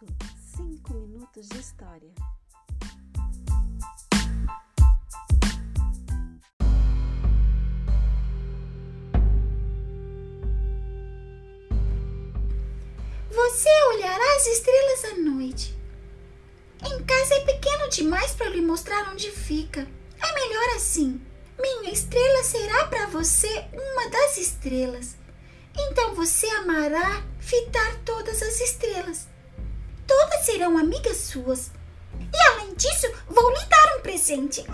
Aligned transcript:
minuto, 0.00 0.26
cinco 0.56 0.94
minutos 0.94 1.48
de 1.48 1.58
história. 1.58 2.10
Você 13.30 13.68
olhará 13.94 14.36
as 14.36 14.46
estrelas 14.46 15.04
à 15.04 15.16
noite. 15.18 15.74
Em 16.84 17.04
casa 17.04 17.34
é 17.34 17.40
pequeno 17.44 17.88
demais 17.90 18.32
para 18.32 18.50
lhe 18.50 18.60
mostrar 18.60 19.10
onde 19.10 19.30
fica. 19.30 19.80
É 19.80 20.34
melhor 20.34 20.76
assim. 20.76 21.20
Minha 21.58 21.92
estrela 21.92 22.44
será 22.44 22.86
para 22.86 23.06
você 23.06 23.64
uma 23.72 24.10
das 24.10 24.38
estrelas. 24.38 25.16
Então 25.76 26.14
você 26.14 26.46
amará 26.50 27.22
fitar 27.40 27.96
todas 28.04 28.42
as 28.42 28.60
estrelas. 28.60 29.26
Todas 30.08 30.44
serão 30.46 30.78
amigas 30.78 31.18
suas. 31.18 31.70
E 32.32 32.40
além 32.48 32.74
disso, 32.74 33.06
vou 33.28 33.50
lhe 33.50 33.66
dar 33.66 33.96
um 33.98 34.00
presente. 34.00 34.64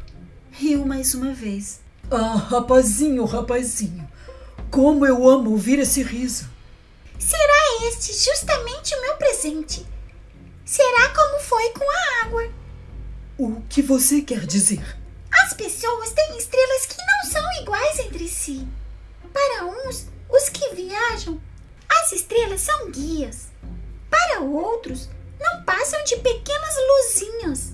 Riu 0.50 0.84
mais 0.84 1.14
uma 1.14 1.32
vez. 1.32 1.80
Ah, 2.10 2.36
rapazinho, 2.36 3.24
rapazinho, 3.26 4.08
como 4.70 5.04
eu 5.04 5.28
amo 5.28 5.50
ouvir 5.50 5.78
esse 5.78 6.02
riso. 6.02 6.48
Será 7.18 7.86
este 7.86 8.14
justamente 8.14 8.94
o 8.94 9.00
meu 9.02 9.16
presente. 9.16 9.86
Será 10.64 11.10
como 11.10 11.38
foi 11.40 11.70
com 11.70 11.84
a 11.84 12.26
água. 12.26 12.50
O 13.36 13.60
que 13.68 13.82
você 13.82 14.22
quer 14.22 14.46
dizer? 14.46 14.82
As 15.44 15.52
pessoas 15.52 16.12
têm 16.12 16.38
estrelas 16.38 16.86
que 16.86 16.96
não 16.96 17.30
são 17.30 17.62
iguais 17.62 17.98
entre 18.00 18.26
si. 18.26 18.66
Para 19.32 19.66
uns, 19.66 20.06
os 20.30 20.48
que 20.48 20.74
viajam, 20.74 21.40
as 21.88 22.12
estrelas 22.12 22.62
são 22.62 22.90
guias. 22.90 23.47
Para 24.38 24.46
outros, 24.46 25.08
não 25.40 25.64
passam 25.64 26.02
de 26.04 26.16
pequenas 26.18 26.74
luzinhas. 26.88 27.72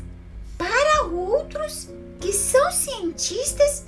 Para 0.57 1.03
outros, 1.03 1.91
que 2.19 2.33
são 2.33 2.73
cientistas, 2.73 3.85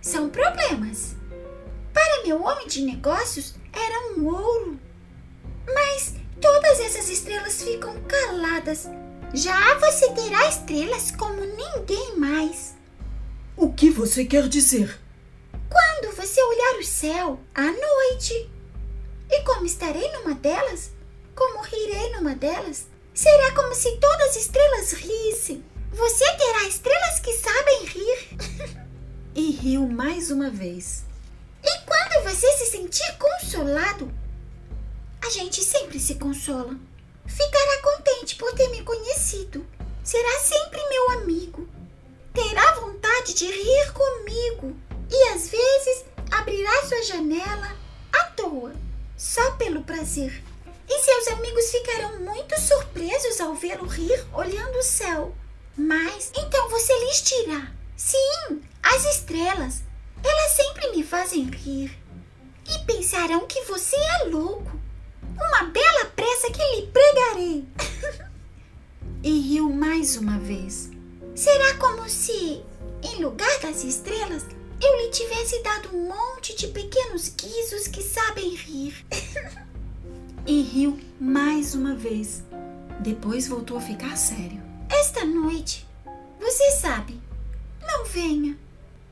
são 0.00 0.30
problemas. 0.30 1.16
Para 1.92 2.22
meu 2.22 2.40
homem 2.40 2.68
de 2.68 2.82
negócios, 2.82 3.56
era 3.72 4.14
um 4.14 4.26
ouro. 4.28 4.78
Mas 5.74 6.14
todas 6.40 6.78
essas 6.78 7.08
estrelas 7.08 7.64
ficam 7.64 8.00
caladas. 8.02 8.88
Já 9.34 9.74
você 9.80 10.12
terá 10.12 10.48
estrelas 10.48 11.10
como 11.10 11.40
ninguém 11.40 12.16
mais. 12.16 12.76
O 13.56 13.72
que 13.72 13.90
você 13.90 14.24
quer 14.24 14.48
dizer? 14.48 15.00
Quando 15.68 16.14
você 16.14 16.40
olhar 16.40 16.78
o 16.78 16.84
céu 16.84 17.40
à 17.52 17.64
noite. 17.64 18.48
E 19.28 19.42
como 19.42 19.66
estarei 19.66 20.12
numa 20.12 20.34
delas, 20.34 20.92
numa 22.30 22.34
delas, 22.36 22.86
será 23.12 23.52
como 23.54 23.74
se 23.74 23.96
todas 23.96 24.30
as 24.30 24.36
estrelas 24.36 24.92
rissem. 24.92 25.64
Você 25.92 26.24
terá 26.36 26.68
estrelas 26.68 27.18
que 27.20 27.32
sabem 27.32 27.84
rir. 27.86 28.80
E 29.32 29.52
riu 29.52 29.86
mais 29.86 30.28
uma 30.32 30.50
vez. 30.50 31.04
E 31.62 31.78
quando 31.86 32.24
você 32.24 32.50
se 32.50 32.66
sentir 32.66 33.16
consolado, 33.16 34.12
a 35.24 35.30
gente 35.30 35.62
sempre 35.62 36.00
se 36.00 36.16
consola. 36.16 36.76
Ficará 37.26 37.80
contente 37.80 38.34
por 38.34 38.52
ter 38.54 38.68
me 38.70 38.82
conhecido. 38.82 39.64
Será 40.02 40.40
sempre 40.40 40.80
meu 40.88 41.10
amigo. 41.12 41.68
Terá 42.34 42.72
vontade 42.80 43.34
de 43.34 43.46
rir 43.46 43.92
comigo 43.92 44.76
e 45.08 45.28
às 45.28 45.48
vezes 45.48 46.04
abrirá 46.32 46.84
sua 46.84 47.02
janela 47.04 47.76
à 48.12 48.24
toa, 48.32 48.74
só 49.16 49.52
pelo 49.52 49.84
prazer. 49.84 50.42
Seus 51.02 51.28
amigos 51.28 51.70
ficarão 51.70 52.20
muito 52.20 52.60
surpresos 52.60 53.40
ao 53.40 53.54
vê-lo 53.54 53.86
rir 53.86 54.22
olhando 54.34 54.76
o 54.76 54.82
céu. 54.82 55.34
Mas 55.74 56.30
então 56.36 56.68
você 56.68 56.92
lhes 57.04 57.22
dirá: 57.22 57.72
Sim, 57.96 58.60
as 58.82 59.04
estrelas, 59.06 59.82
elas 60.22 60.50
sempre 60.52 60.90
me 60.90 61.02
fazem 61.02 61.44
rir. 61.44 61.98
E 62.68 62.78
pensarão 62.84 63.46
que 63.46 63.62
você 63.64 63.96
é 63.96 64.24
louco. 64.24 64.78
Uma 65.22 65.64
bela 65.64 66.04
pressa 66.14 66.50
que 66.50 66.62
lhe 66.76 66.86
pregarei. 66.88 67.68
E 69.22 69.38
riu 69.38 69.68
mais 69.68 70.16
uma 70.16 70.38
vez. 70.38 70.88
Será 71.34 71.74
como 71.74 72.08
se, 72.08 72.64
em 73.02 73.22
lugar 73.22 73.60
das 73.60 73.84
estrelas, 73.84 74.44
eu 74.82 74.96
lhe 74.96 75.10
tivesse 75.10 75.62
dado 75.62 75.94
um 75.94 76.08
monte 76.08 76.56
de 76.56 76.68
pequenos 76.68 77.28
guizos 77.28 77.86
que 77.86 78.02
sabem 78.02 78.54
rir. 78.54 79.06
E 80.46 80.62
riu 80.62 80.98
mais 81.20 81.74
uma 81.74 81.94
vez. 81.94 82.42
Depois 83.00 83.48
voltou 83.48 83.78
a 83.78 83.80
ficar 83.80 84.16
sério. 84.16 84.60
Esta 84.88 85.24
noite, 85.24 85.86
você 86.38 86.70
sabe, 86.72 87.20
não 87.80 88.04
venha. 88.04 88.58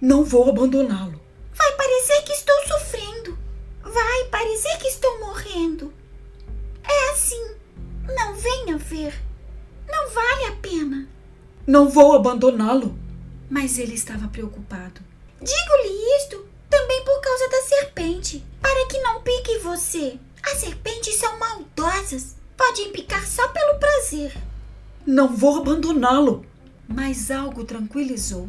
Não 0.01 0.25
vou 0.25 0.49
abandoná-lo. 0.49 1.21
Vai 1.53 1.73
parecer 1.73 2.23
que 2.23 2.33
estou 2.33 2.57
sofrendo. 2.67 3.39
Vai 3.83 4.25
parecer 4.31 4.79
que 4.79 4.89
estou 4.89 5.19
morrendo. 5.21 5.93
É 6.85 7.11
assim. 7.11 7.55
Não 8.07 8.35
venha 8.35 8.79
ver. 8.79 9.15
Não 9.89 10.11
vale 10.11 10.45
a 10.47 10.53
pena. 10.53 11.09
Não 11.67 11.89
vou 11.89 12.15
abandoná-lo. 12.15 12.99
Mas 13.51 13.79
ele 13.79 13.95
estava 13.95 14.29
preocupado. 14.29 15.01
Digo-lhe 15.41 16.17
isto 16.19 16.47
também 16.69 17.05
por 17.05 17.21
causa 17.21 17.49
da 17.49 17.63
serpente, 17.63 18.45
para 18.61 18.87
que 18.89 18.99
não 19.01 19.23
pique 19.23 19.59
você. 19.59 20.19
As 20.43 20.59
serpentes 20.59 20.78
são 20.78 20.78
maldosas. 22.09 22.37
Podem 22.57 22.93
picar 22.93 23.27
só 23.27 23.47
pelo 23.49 23.79
prazer. 23.79 24.37
Não 25.07 25.37
vou 25.37 25.59
abandoná-lo. 25.59 26.45
Mas 26.89 27.31
algo 27.31 27.65
tranquilizou. 27.65 28.49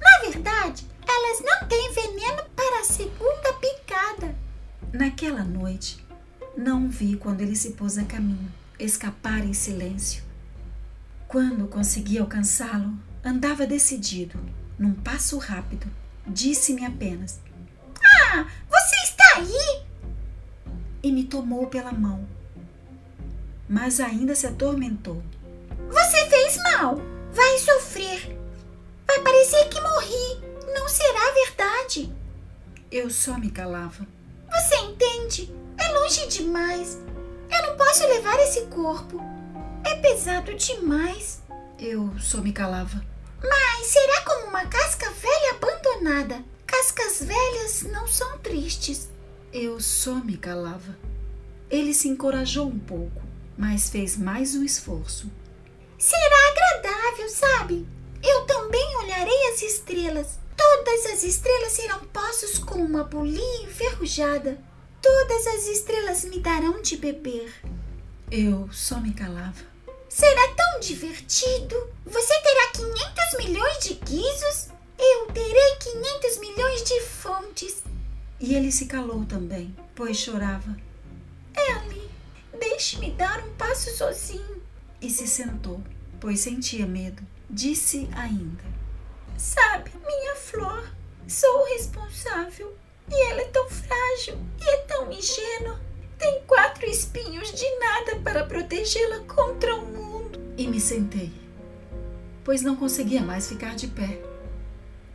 Na 0.00 0.30
verdade, 0.30 0.86
elas 1.06 1.42
não 1.44 1.68
têm 1.68 1.92
veneno 1.92 2.42
para 2.54 2.80
a 2.80 2.84
segunda 2.84 3.52
picada. 3.60 4.34
Naquela 4.92 5.44
noite, 5.44 6.04
não 6.56 6.88
vi 6.88 7.16
quando 7.16 7.42
ele 7.42 7.54
se 7.54 7.72
pôs 7.72 7.98
a 7.98 8.04
caminho, 8.04 8.52
escapar 8.78 9.44
em 9.44 9.52
silêncio. 9.52 10.24
Quando 11.28 11.68
consegui 11.68 12.18
alcançá-lo, 12.18 12.98
andava 13.22 13.66
decidido, 13.66 14.38
num 14.78 14.94
passo 14.94 15.36
rápido. 15.38 15.86
Disse-me 16.26 16.84
apenas: 16.84 17.40
Ah, 18.32 18.46
você 18.68 18.96
está 19.04 19.36
aí? 19.36 19.82
E 21.02 21.12
me 21.12 21.24
tomou 21.24 21.66
pela 21.66 21.92
mão. 21.92 22.26
Mas 23.68 24.00
ainda 24.00 24.34
se 24.34 24.46
atormentou. 24.46 25.22
Você 25.88 26.26
fez 26.26 26.56
mal. 26.72 27.00
Vai 27.32 27.58
sofrer. 27.58 28.38
Vai 29.06 29.20
parecer 29.20 29.68
que 29.68 29.80
morri. 29.80 30.40
Não 30.74 30.88
será 30.88 31.32
verdade. 31.32 32.12
Eu 32.90 33.10
só 33.10 33.38
me 33.38 33.50
calava. 33.50 34.06
Você 34.50 34.76
entende? 34.76 35.52
É 35.78 35.88
longe 35.92 36.26
demais. 36.28 36.98
Eu 37.50 37.66
não 37.66 37.76
posso 37.76 38.06
levar 38.06 38.38
esse 38.40 38.62
corpo. 38.66 39.20
É 39.84 39.96
pesado 39.96 40.54
demais. 40.54 41.42
Eu 41.78 42.12
só 42.18 42.38
me 42.38 42.52
calava. 42.52 43.04
Mas 43.42 43.86
será 43.86 44.22
como 44.22 44.46
uma 44.46 44.66
casca 44.66 45.10
velha 45.10 45.54
abandonada. 45.54 46.42
Cascas 46.66 47.22
velhas 47.22 47.82
não 47.82 48.06
são 48.06 48.38
tristes. 48.38 49.08
Eu 49.52 49.80
só 49.80 50.14
me 50.14 50.36
calava. 50.36 50.96
Ele 51.70 51.92
se 51.92 52.08
encorajou 52.08 52.66
um 52.66 52.78
pouco, 52.78 53.22
mas 53.56 53.88
fez 53.88 54.16
mais 54.16 54.54
um 54.54 54.62
esforço. 54.62 55.30
Será 55.98 56.36
agradável, 56.50 57.28
sabe? 57.28 57.86
Eu 58.22 58.44
também 58.44 58.96
olharei 58.98 59.52
as 59.52 59.62
estrelas. 59.62 60.38
Todas 60.56 61.06
as 61.06 61.22
estrelas 61.22 61.72
serão 61.72 62.00
poços 62.06 62.58
com 62.58 62.76
uma 62.76 63.04
bolinha 63.04 63.62
enferrujada. 63.64 64.58
Todas 65.00 65.46
as 65.46 65.66
estrelas 65.68 66.24
me 66.24 66.40
darão 66.40 66.82
de 66.82 66.96
beber. 66.96 67.52
Eu 68.30 68.68
só 68.72 69.00
me 69.00 69.12
calava. 69.12 69.62
Será 70.08 70.48
tão 70.54 70.80
divertido. 70.80 71.76
Você 72.04 72.40
terá 72.40 72.68
500 72.72 73.44
milhões 73.46 73.78
de 73.84 73.94
guizos. 73.94 74.68
Eu 74.98 75.26
terei 75.26 75.76
500 75.76 76.38
milhões 76.38 76.82
de 76.84 77.00
fontes. 77.02 77.82
E 78.40 78.54
ele 78.54 78.72
se 78.72 78.86
calou 78.86 79.24
também, 79.24 79.74
pois 79.94 80.16
chorava. 80.16 80.76
Deixe-me 82.76 83.10
dar 83.12 83.42
um 83.42 83.52
passo 83.54 83.90
sozinho. 83.96 84.62
E 85.00 85.08
se 85.08 85.26
sentou, 85.26 85.82
pois 86.20 86.40
sentia 86.40 86.84
medo. 86.84 87.26
Disse 87.48 88.06
ainda: 88.12 88.62
Sabe, 89.38 89.92
minha 90.06 90.36
flor, 90.36 90.86
sou 91.26 91.62
o 91.62 91.64
responsável. 91.68 92.76
E 93.10 93.30
ela 93.30 93.40
é 93.40 93.46
tão 93.46 93.66
frágil 93.70 94.38
e 94.60 94.68
é 94.68 94.76
tão 94.82 95.10
ingênua. 95.10 95.80
Tem 96.18 96.42
quatro 96.46 96.84
espinhos 96.84 97.50
de 97.50 97.78
nada 97.78 98.16
para 98.16 98.44
protegê-la 98.44 99.20
contra 99.20 99.74
o 99.74 99.86
mundo. 99.86 100.38
E 100.58 100.66
me 100.66 100.78
sentei, 100.78 101.32
pois 102.44 102.60
não 102.60 102.76
conseguia 102.76 103.22
mais 103.22 103.48
ficar 103.48 103.74
de 103.74 103.86
pé. 103.86 104.20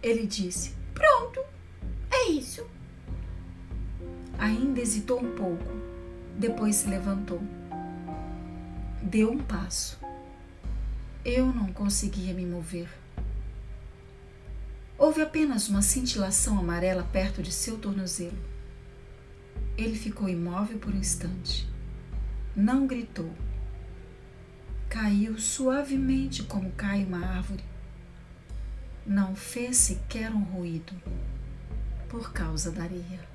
Ele 0.02 0.26
disse: 0.26 0.74
Pronto, 0.96 1.40
é 2.10 2.28
isso. 2.30 2.66
Ainda 4.40 4.82
hesitou 4.82 5.20
um 5.20 5.36
pouco, 5.36 5.91
depois 6.38 6.76
se 6.78 6.88
levantou. 6.88 7.42
Deu 9.02 9.32
um 9.32 9.40
passo. 9.40 10.00
Eu 11.24 11.48
não 11.48 11.72
conseguia 11.72 12.34
me 12.34 12.46
mover. 12.46 12.90
Houve 14.98 15.22
apenas 15.22 15.68
uma 15.68 15.82
cintilação 15.82 16.60
amarela 16.60 17.04
perto 17.04 17.42
de 17.42 17.52
seu 17.52 17.78
tornozelo. 17.78 18.38
Ele 19.78 19.96
ficou 19.96 20.30
imóvel 20.30 20.78
por 20.78 20.94
um 20.94 20.98
instante. 21.00 21.68
Não 22.56 22.86
gritou. 22.86 23.32
Caiu 24.90 25.40
suavemente 25.40 26.44
como 26.44 26.72
cai 26.74 27.04
uma 27.04 27.26
árvore. 27.26 27.64
Não 29.06 29.36
fez 29.36 29.78
sequer 29.78 30.32
um 30.32 30.44
ruído 30.44 30.94
por 32.10 32.32
causa 32.32 32.70
da 32.72 32.84
areia. 32.84 33.31